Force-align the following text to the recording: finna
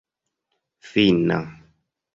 finna 0.91 1.39